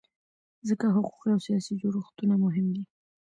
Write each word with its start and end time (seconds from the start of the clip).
ځکه 0.69 0.85
حقوقي 0.95 1.29
او 1.33 1.39
سیاسي 1.47 1.73
جوړښتونه 1.81 2.35
مهم 2.43 2.65
دي. 2.75 2.83